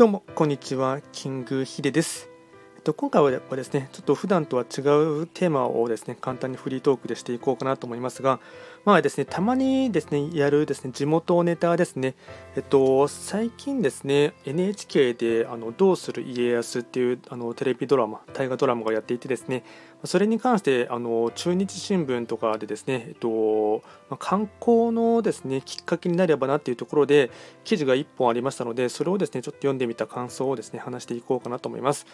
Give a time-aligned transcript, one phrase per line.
[0.00, 1.02] どうもこんにちは。
[1.12, 2.30] キングヒデです。
[2.80, 8.40] と、今回はですね、ちょっと普段とは違うテーマをですね、簡単にフリートークでしていこうかなと思いますが、
[8.84, 12.14] まあですね、たまにですね、やるですね、地元ネタですね、
[12.56, 19.64] えっと、最近ですね、NHK で、あの、どうする家康っていう、あの、テレビドラマ、大河ドラマがやっていてですね、
[20.04, 27.30] それに関して、あの、中日新聞とかでですね、えっと、ま観光のですね、きっかけになればなっていうところで、
[27.64, 32.06] 記事が1本ありましたので、それをですね、ちょっと読んでみた感想をですね、話していこうかなと思います。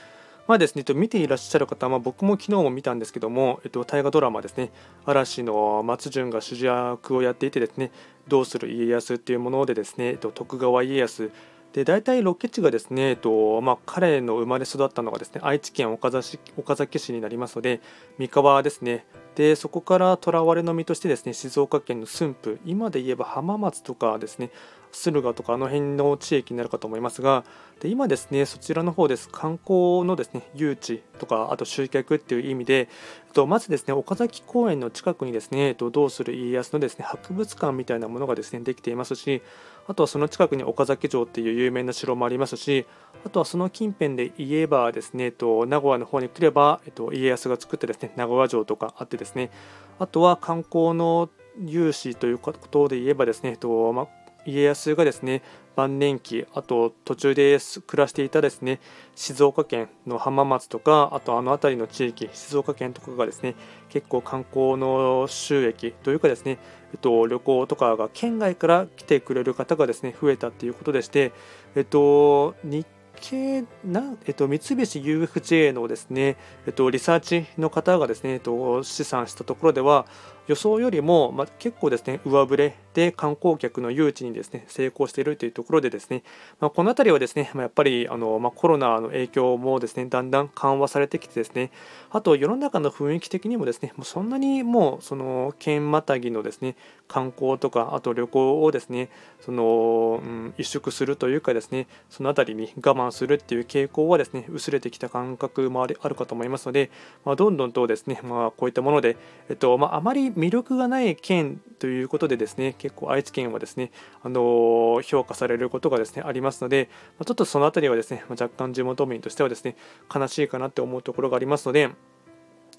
[0.46, 4.70] まあですね、見ていらっしゃる方は、僕も昨日も見たんですけども、えっと、大河ドラマですね、
[5.04, 7.90] 嵐の松潤が主役をやっていてですね、
[8.28, 11.32] どうする家康っていうものでですね、えっと、徳川家康、
[11.72, 17.82] で大体ロケ地がですね、えっとまあ、彼の生まれ育ったのがですね愛知県岡崎市になりますので
[18.18, 19.04] 三河ですね
[19.36, 24.50] でそこから囚われの身としてですね静岡県の駿府今で言えば浜松とかですね
[24.92, 27.44] 駿河とかあの辺の地域になるかと思いますが
[27.80, 29.28] で今ですねそちらの方です。
[29.28, 32.88] 観光のですね誘致とかあと集客っていう意味で
[33.32, 39.42] とまずですね岡崎公園の近くにですねどうする家康のですね博物館みたいなものがですねできていますし
[39.88, 42.86] あとはその近くに岡崎城っていう有名な城もありますし
[43.24, 49.50] あとはその近辺で言えばですねと名古屋の方に来れば、えっと、家康が作ったですね名古屋城とかあってですね
[49.98, 51.28] あとは観光の
[51.64, 54.08] 有志ということで言えばですね、とま
[54.46, 55.42] 家康がですね
[55.74, 58.80] 晩年期あと途中で暮らしていたですね
[59.14, 63.54] 静岡県の浜松とかあとあの辺りの地域静岡県とかがですね
[63.90, 66.58] 結構観光の収益というかですね、
[66.92, 71.32] えっと、旅行とかが県外から来てくれる方がですね増えたということでして、
[71.74, 72.86] えっと、日
[73.20, 76.36] 系な、えっと、三菱 UFJ のですね、
[76.66, 80.06] えっと、リサーチの方がですね、えっと、試算したところでは
[80.46, 86.22] 予想よりも、まあ、結構ですね上振れで観光客の誘致にですね成功しているというところでですね、
[86.60, 91.70] まあ、この辺りはですね、まあ、やっぱりあの、まコロナの影響もですねだんだん緩和されてきてですね
[92.10, 96.76] あと世の中の雰囲気的にもですねもうそんなにもうその県またぎのですね
[97.08, 106.90] 観光とかあと旅行をですねその、うん、萎縮するというかですねその辺りに我慢するっていう傾向はですね薄れてきた感覚もあるかと思いますので、
[107.24, 109.16] ま、どんどんとですね、まあ、こういったもので、
[109.50, 113.90] えっとま、あまり魅力がない県ということでですね結構愛知県はですね
[114.22, 116.88] あの評価されることがですねありますので
[117.24, 119.76] ちょっとその辺りはですね若干地元民としてはですね
[120.14, 121.90] 悲しいかなって思うところがありますので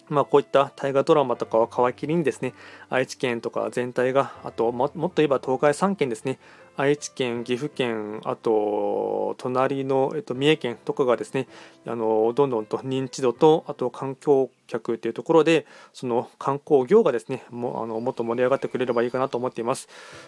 [0.09, 2.53] まあ、こういった大河ドラマとかは皮切りにですね
[2.89, 6.39] 愛知県とか全体があともっと言えば東海3県ですね
[6.77, 11.47] 愛知県、岐阜県、あと隣の、えっと、三重県とかがですね
[11.87, 19.87] あのどんどんと認知度とあと環境客っていうところでその観光業がですねもあのもっと盛り上がってくれればいいかなと思っています。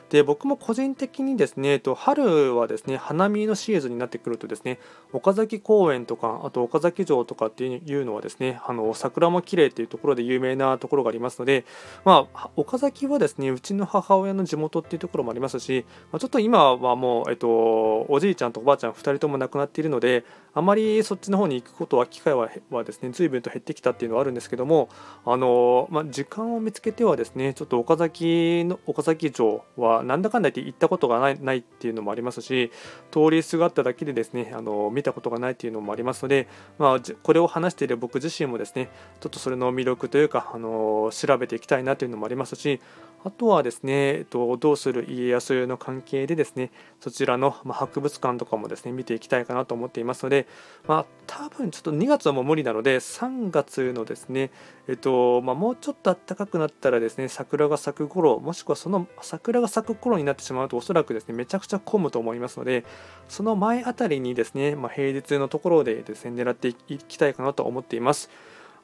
[0.10, 4.80] で僕も個人的にですねと春はですね花見のシーズンになってくるとですね
[5.14, 11.66] 岡崎公園とかあと岡崎城とかっていうのはですねあの桜も綺麗っていうところで有名なところがありますので
[12.06, 20.24] まあ岡崎はですねうちの母親の地元っていうところもありますし、まあ、ちょっと今はもう、えっと、おじいちゃんとおばあちゃん2人とも亡くなっているので
[20.54, 24.90] あまりそっちの方に行くことは機会ははですね随分と減ってきたっていうのはあるんですけども
[25.26, 32.72] あの、まあ、時間を見つけてはですねちょっと岡崎の岡崎城はなんだかんだ言って行ったことがないないっていうのもありますし
[33.12, 36.48] 通りすがっただけでですねあの見たことがないっていうのもありますので、
[36.78, 38.90] まあ、これを話している僕自身もですね
[39.20, 42.80] ちょっとそれの魅力というかあの調べていきたいなというのもありますし
[43.24, 46.72] あとはですね、えっと、どうする家康の関係でですね、
[47.02, 50.48] そちらの、ま博物館とかもですね、見ていきたいかなと思っていますので、
[50.88, 54.52] まあ、多分ちょっと2月はもう無理なので、3月のですね、
[54.88, 62.86] えっと、まあ、もうちょっと暖かくなったらですね、桜が咲く頃、もしくはその桜が咲く頃になってしまうと、おそらくですね、めちゃくちゃ混むと思いますので、
[63.28, 68.30] その前あたりにですね、まあ、平日のところでですね、狙っていきたいかなと思っています。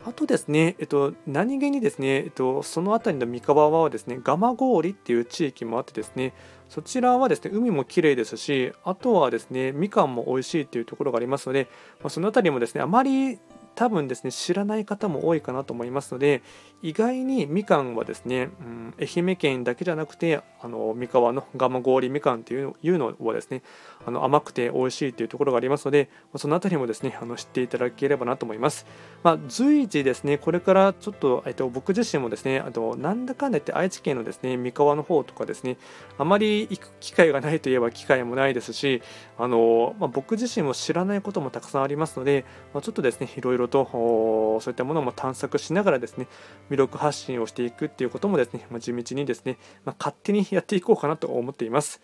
[0.08, 6.34] あとですね、えっと、何気にですね、えっと、その辺りの三河はですね、蒲郡っていう地域もあってですね、
[6.70, 11.68] そちらはですね、海も綺麗ですし、あとはですね、みかんも美味しいっていうところがありますので、
[12.02, 13.40] まあ、その辺りもですね、あまり
[13.76, 16.42] 多分ですね知らない方も多いかなと思いますので
[16.82, 23.64] 意外にみかんはですね、うん、愛媛県だけじゃなくてあの三河の蒲郡みかんというのはですね
[24.06, 28.86] あの甘くて美味しいというところがありますのでその辺りもですねあの知っていただければなと思います、
[29.24, 35.78] まあ、随時ですねこれからちょっと、えっと、僕自身もですねあとなんだかんだ言って愛知県のですね三河の方とかですね
[36.18, 39.02] あまり行く機会がないといえば機会もないですし
[39.38, 46.28] あの、まあ、僕自身も知らないこともたくさんありますので、まあ、ちょっとですねいろいろろとそういったものも探索しながらですね
[46.70, 52.02] 魅力発信をしていくっていうこともですね、まあ、地道にですね、まあ、勝手にやっていこうかなと思っています。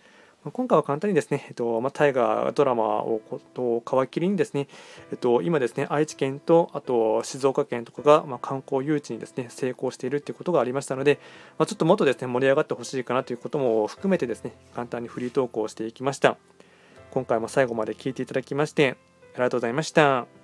[0.50, 4.66] 今回は簡単にですね、えっとまあ、大河ドラマをこと皮切りにですね、
[5.12, 11.20] えっと、今ですね、愛知県とあと静岡県とかが、まあ、観光誘致にですね、成功しているということがありましたので、
[11.58, 16.36] まあ、ちょっともっとですね、盛り上がってほしいかなということも含めてですね、簡単にフリートークをしていきました。
[17.12, 18.96] 今回も最後まで聞いていただきまして、
[19.34, 20.41] ありがとうございました。